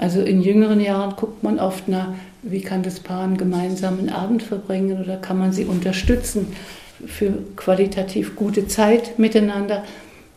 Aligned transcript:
Also 0.00 0.22
in 0.22 0.40
jüngeren 0.40 0.80
Jahren 0.80 1.14
guckt 1.14 1.42
man 1.42 1.58
oft 1.58 1.86
nach, 1.86 2.14
wie 2.42 2.62
kann 2.62 2.82
das 2.82 3.00
Paar 3.00 3.22
einen 3.22 3.36
gemeinsamen 3.36 4.08
Abend 4.08 4.42
verbringen 4.42 4.98
oder 4.98 5.18
kann 5.18 5.38
man 5.38 5.52
sie 5.52 5.66
unterstützen 5.66 6.56
für 7.06 7.34
qualitativ 7.54 8.34
gute 8.34 8.66
Zeit 8.66 9.18
miteinander. 9.18 9.84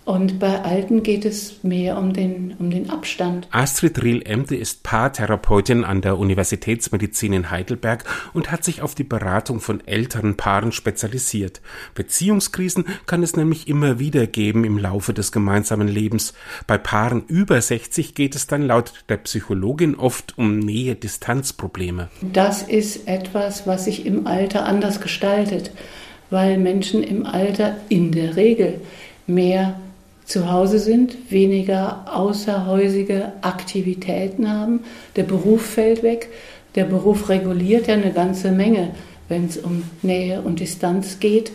Und 0.05 0.37
bei 0.39 0.61
Alten 0.61 1.01
geht 1.01 1.23
es 1.23 1.63
mehr 1.63 1.97
um 1.97 2.11
den, 2.11 2.55
um 2.59 2.69
den 2.69 2.89
Abstand. 2.89 3.47
Astrid 3.51 4.03
Riel-Emde 4.03 4.57
ist 4.57 4.83
Paartherapeutin 4.83 5.85
an 5.85 6.01
der 6.01 6.17
Universitätsmedizin 6.17 7.31
in 7.31 7.51
Heidelberg 7.51 8.03
und 8.33 8.51
hat 8.51 8.65
sich 8.65 8.81
auf 8.81 8.95
die 8.95 9.05
Beratung 9.05 9.61
von 9.61 9.85
älteren 9.87 10.35
Paaren 10.35 10.73
spezialisiert. 10.73 11.61
Beziehungskrisen 11.95 12.85
kann 13.05 13.23
es 13.23 13.37
nämlich 13.37 13.69
immer 13.69 13.97
wieder 13.97 14.27
geben 14.27 14.65
im 14.65 14.77
Laufe 14.77 15.13
des 15.13 15.31
gemeinsamen 15.31 15.87
Lebens. 15.87 16.33
Bei 16.67 16.77
Paaren 16.77 17.23
über 17.27 17.61
60 17.61 18.13
geht 18.13 18.35
es 18.35 18.45
dann 18.45 18.63
laut 18.63 18.91
der 19.07 19.17
Psychologin 19.17 19.95
oft 19.95 20.37
um 20.37 20.59
Nähe-Distanz-Probleme. 20.59 22.09
Das 22.21 22.61
ist 22.61 23.07
etwas, 23.07 23.67
was 23.67 23.85
sich 23.85 24.05
im 24.05 24.27
Alter 24.27 24.65
anders 24.65 24.99
gestaltet, 24.99 25.71
weil 26.29 26.57
Menschen 26.57 27.03
im 27.03 27.25
Alter 27.25 27.77
in 27.87 28.11
der 28.11 28.35
Regel 28.35 28.81
mehr 29.27 29.79
zu 30.25 30.51
Hause 30.51 30.79
sind, 30.79 31.31
weniger 31.31 32.05
außerhäusige 32.13 33.33
Aktivitäten 33.41 34.49
haben. 34.49 34.81
Der 35.15 35.23
Beruf 35.23 35.65
fällt 35.65 36.03
weg. 36.03 36.29
Der 36.75 36.85
Beruf 36.85 37.29
reguliert 37.29 37.87
ja 37.87 37.95
eine 37.95 38.11
ganze 38.11 38.51
Menge, 38.51 38.91
wenn 39.29 39.45
es 39.45 39.57
um 39.57 39.83
Nähe 40.01 40.41
und 40.41 40.59
Distanz 40.59 41.19
geht. 41.19 41.51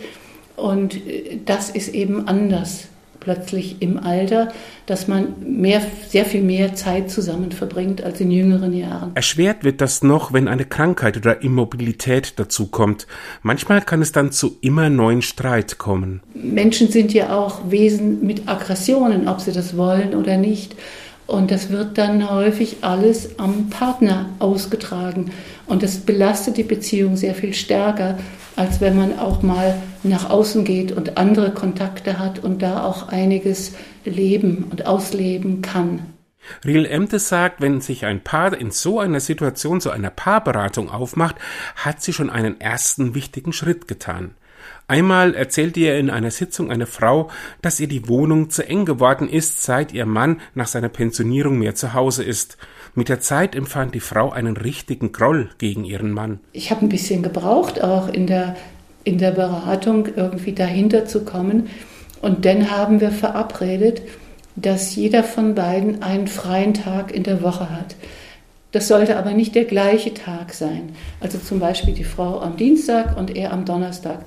Und 0.57 0.95
äh, 0.95 1.39
das 1.45 1.71
ist 1.71 1.95
eben 1.95 2.29
anders 2.29 2.89
plötzlich 3.29 3.77
im 3.81 3.99
Alter, 3.99 4.49
dass 4.87 5.07
man 5.07 5.35
mehr, 5.45 5.83
sehr 6.09 6.25
viel 6.25 6.41
mehr 6.41 6.75
Zeit 6.75 7.11
zusammen 7.11 7.53
verbringt 7.53 8.03
als 8.03 8.23
in 8.23 8.31
jüngeren 8.31 8.73
Jahren. 8.73 9.11
Erschwert 9.15 9.65
wird 9.65 9.83
das 9.83 10.03
noch, 10.03 10.33
wenn 10.33 10.49
eine 10.49 10.65
Krankheit 10.65 11.19
oder 11.19 11.43
Immobilität 11.43 12.39
dazukommt. 12.39 13.07
Manchmal 13.43 13.83
kann 13.83 14.01
es 14.01 14.13
dann 14.13 14.33
zu 14.33 14.57
immer 14.63 14.89
neuen 14.89 15.21
Streit 15.21 15.77
kommen. 15.77 16.23
Menschen 16.33 16.89
sind 16.89 17.13
ja 17.13 17.37
auch 17.37 17.71
Wesen 17.71 18.25
mit 18.25 18.49
Aggressionen, 18.49 19.29
ob 19.29 19.43
sie 19.43 19.53
das 19.53 19.77
wollen 19.77 20.15
oder 20.15 20.39
nicht. 20.39 20.75
Und 21.29 21.51
das 21.51 21.69
wird 21.69 21.99
dann 21.99 22.31
häufig 22.31 22.79
alles 22.81 23.39
am 23.39 23.69
Partner 23.69 24.31
ausgetragen. 24.39 25.31
Und 25.67 25.83
das 25.83 25.99
belastet 25.99 26.57
die 26.57 26.63
Beziehung 26.63 27.19
sehr 27.19 27.35
viel 27.35 27.53
stärker, 27.53 28.19
als 28.57 28.81
wenn 28.81 28.97
man 28.97 29.19
auch 29.19 29.43
mal 29.43 29.75
nach 30.03 30.31
außen 30.31 30.65
geht 30.65 30.91
und 30.91 31.19
andere 31.19 31.53
Kontakte 31.53 32.19
hat 32.19 32.39
und 32.39 32.63
da 32.63 32.83
auch 32.83 33.09
einiges 33.09 33.75
leben 34.07 34.65
und 34.71 34.87
ausleben 34.87 35.61
kann. 35.61 36.01
Riel 36.65 36.87
Emte 36.87 37.19
sagt, 37.19 37.61
wenn 37.61 37.83
sich 37.83 38.07
ein 38.07 38.25
Paar 38.25 38.59
in 38.59 38.71
so 38.71 38.99
einer 38.99 39.21
Situation 39.21 39.83
zu 39.83 39.91
einer 39.91 40.09
Paarberatung 40.09 40.89
aufmacht, 40.89 41.37
hat 41.77 42.01
sie 42.01 42.15
schon 42.15 42.31
einen 42.31 42.59
ersten 42.59 43.15
wichtigen 43.15 43.53
Schritt 43.53 43.87
getan. 43.87 44.31
Einmal 44.87 45.35
erzählte 45.35 45.81
ihr 45.81 45.99
in 45.99 46.09
einer 46.09 46.31
Sitzung 46.31 46.71
eine 46.71 46.87
Frau, 46.87 47.31
dass 47.61 47.79
ihr 47.79 47.89
die 47.89 48.09
Wohnung 48.09 48.49
zu 48.49 48.67
eng 48.67 48.87
geworden 48.87 49.29
ist, 49.29 49.63
seit 49.63 49.93
ihr 49.93 50.07
Mann 50.07 50.41
nach 50.55 50.67
seiner 50.67 50.89
Pensionierung 50.89 51.59
mehr 51.59 51.75
zu 51.75 51.93
Hause 51.93 52.25
ist. 52.25 52.57
Mit 52.95 53.09
der 53.09 53.21
Zeit 53.21 53.55
empfand 53.55 53.95
die 53.95 54.01
Frau 54.01 54.31
einen 54.31 54.57
richtigen 54.57 55.13
Groll 55.13 55.51
gegen 55.59 55.85
ihren 55.85 56.13
Mann. 56.13 56.41
Ich 56.53 56.71
habe 56.71 56.87
ein 56.87 56.89
bisschen 56.89 57.23
gebraucht, 57.23 57.83
auch 57.83 58.09
in 58.09 58.27
der, 58.27 58.57
in 59.05 59.19
der 59.19 59.33
Beratung 59.33 60.09
irgendwie 60.17 60.55
dahinter 60.55 61.05
zu 61.05 61.25
kommen. 61.25 61.69
Und 62.23 62.45
dann 62.45 62.71
haben 62.71 63.01
wir 63.01 63.11
verabredet, 63.11 64.03
dass 64.57 64.97
jeder 64.97 65.23
von 65.23 65.55
beiden 65.55 66.03
einen 66.03 66.27
freien 66.27 66.75
Tag 66.75 67.13
in 67.13 67.23
der 67.23 67.43
Woche 67.43 67.71
hat. 67.71 67.95
Das 68.73 68.89
sollte 68.89 69.17
aber 69.17 69.33
nicht 69.33 69.55
der 69.55 69.65
gleiche 69.65 70.13
Tag 70.13 70.53
sein. 70.53 70.91
Also 71.21 71.39
zum 71.39 71.59
Beispiel 71.59 71.95
die 71.95 72.05
Frau 72.05 72.41
am 72.41 72.57
Dienstag 72.57 73.17
und 73.17 73.35
er 73.35 73.53
am 73.53 73.65
Donnerstag 73.65 74.21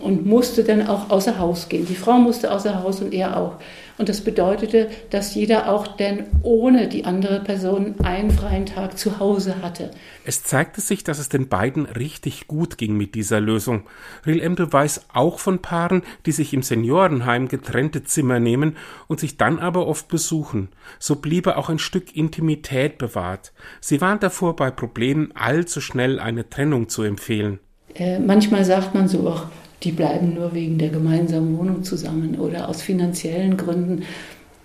und 0.00 0.26
musste 0.26 0.64
dann 0.64 0.86
auch 0.86 1.10
außer 1.10 1.38
Haus 1.38 1.68
gehen. 1.68 1.86
Die 1.86 1.94
Frau 1.94 2.18
musste 2.18 2.52
außer 2.52 2.82
Haus 2.82 3.00
und 3.00 3.12
er 3.12 3.36
auch. 3.36 3.56
Und 3.98 4.08
das 4.08 4.20
bedeutete, 4.20 4.88
dass 5.10 5.34
jeder 5.34 5.68
auch 5.68 5.88
denn 5.88 6.26
ohne 6.42 6.86
die 6.86 7.04
andere 7.04 7.40
Person 7.40 7.96
einen 8.04 8.30
freien 8.30 8.64
Tag 8.64 8.96
zu 8.96 9.18
Hause 9.18 9.56
hatte. 9.60 9.90
Es 10.24 10.44
zeigte 10.44 10.80
sich, 10.80 11.02
dass 11.02 11.18
es 11.18 11.28
den 11.28 11.48
beiden 11.48 11.84
richtig 11.84 12.46
gut 12.46 12.78
ging 12.78 12.96
mit 12.96 13.16
dieser 13.16 13.40
Lösung. 13.40 13.82
Riel 14.24 14.40
Emde 14.40 14.72
weiß 14.72 15.06
auch 15.12 15.40
von 15.40 15.60
Paaren, 15.60 16.02
die 16.26 16.32
sich 16.32 16.54
im 16.54 16.62
Seniorenheim 16.62 17.48
getrennte 17.48 18.04
Zimmer 18.04 18.38
nehmen 18.38 18.76
und 19.08 19.18
sich 19.18 19.36
dann 19.36 19.58
aber 19.58 19.88
oft 19.88 20.06
besuchen. 20.06 20.68
So 21.00 21.16
bliebe 21.16 21.56
auch 21.56 21.68
ein 21.68 21.80
Stück 21.80 22.14
Intimität 22.14 22.98
bewahrt. 22.98 23.52
Sie 23.80 24.00
warnt 24.00 24.22
davor, 24.22 24.54
bei 24.54 24.70
Problemen 24.70 25.32
allzu 25.34 25.80
schnell 25.80 26.20
eine 26.20 26.48
Trennung 26.48 26.88
zu 26.88 27.02
empfehlen. 27.02 27.58
Äh, 27.94 28.20
manchmal 28.20 28.64
sagt 28.64 28.94
man 28.94 29.08
so 29.08 29.28
auch, 29.28 29.46
die 29.82 29.92
bleiben 29.92 30.34
nur 30.34 30.54
wegen 30.54 30.78
der 30.78 30.88
gemeinsamen 30.90 31.56
Wohnung 31.56 31.84
zusammen 31.84 32.38
oder 32.38 32.68
aus 32.68 32.82
finanziellen 32.82 33.56
Gründen. 33.56 34.02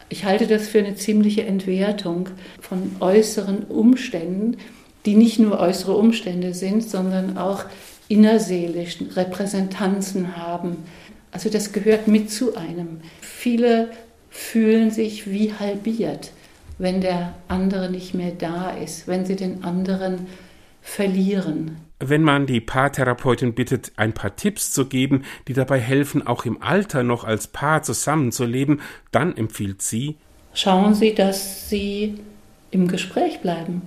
Ich 0.10 0.26
halte 0.26 0.48
das 0.48 0.68
für 0.68 0.80
eine 0.80 0.96
ziemliche 0.96 1.44
Entwertung 1.44 2.30
von 2.60 2.96
äußeren 3.00 3.64
Umständen, 3.64 4.58
die 5.06 5.16
nicht 5.16 5.40
nur 5.40 5.60
äußere 5.60 5.96
Umstände 5.96 6.54
sind, 6.54 6.84
sondern 6.84 7.38
auch 7.38 7.66
innerseelischen 8.08 9.12
Repräsentanzen 9.12 10.38
haben. 10.38 10.78
Also 11.32 11.50
das 11.50 11.74
gehört 11.74 12.08
mit 12.08 12.32
zu 12.32 12.56
einem. 12.56 13.02
Viele 13.22 13.90
fühlen 14.30 14.92
sich 14.92 15.30
wie 15.30 15.54
halbiert, 15.54 16.32
wenn 16.78 17.02
der 17.02 17.34
andere 17.48 17.90
nicht 17.90 18.14
mehr 18.14 18.32
da 18.32 18.72
ist, 18.72 19.08
wenn 19.08 19.26
sie 19.26 19.36
den 19.36 19.64
anderen 19.64 20.28
verlieren. 20.84 21.78
Wenn 22.00 22.22
man 22.22 22.46
die 22.46 22.62
Paartherapeutin 22.62 23.56
bittet, 23.56 23.94
ein 23.96 24.14
paar 24.14 24.36
Tipps 24.36 24.72
zu 24.72 24.86
geben, 24.86 25.24
die 25.48 25.54
dabei 25.54 25.80
helfen, 25.80 26.28
auch 26.28 26.46
im 26.46 26.62
Alter 26.62 27.02
noch 27.02 27.24
als 27.24 27.48
Paar 27.48 27.82
zusammenzuleben, 27.82 28.82
dann 29.12 29.36
empfiehlt 29.36 29.82
sie 29.82 30.18
Schauen 30.56 30.94
Sie, 30.94 31.16
dass 31.16 31.68
Sie 31.70 32.20
im 32.70 32.88
Gespräch 32.88 33.40
bleiben. 33.40 33.82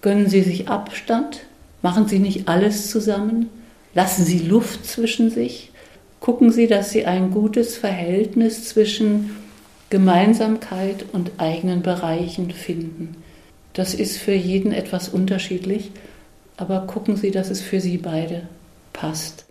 Gönnen 0.00 0.28
Sie 0.28 0.42
sich 0.42 0.68
Abstand, 0.68 1.40
machen 1.82 2.06
Sie 2.06 2.20
nicht 2.20 2.46
alles 2.46 2.88
zusammen, 2.90 3.50
lassen 3.94 4.24
Sie 4.24 4.38
Luft 4.38 4.86
zwischen 4.86 5.30
sich, 5.30 5.72
gucken 6.20 6.52
Sie, 6.52 6.68
dass 6.68 6.90
Sie 6.90 7.04
ein 7.04 7.32
gutes 7.32 7.76
Verhältnis 7.76 8.68
zwischen 8.68 9.36
Gemeinsamkeit 9.90 11.04
und 11.12 11.32
eigenen 11.38 11.82
Bereichen 11.82 12.52
finden. 12.52 13.16
Das 13.72 13.92
ist 13.92 14.18
für 14.18 14.34
jeden 14.34 14.72
etwas 14.72 15.08
unterschiedlich 15.08 15.90
aber 16.56 16.86
gucken 16.86 17.16
Sie, 17.16 17.30
dass 17.30 17.50
es 17.50 17.60
für 17.60 17.80
Sie 17.80 17.98
beide 17.98 18.48
passt. 18.92 19.44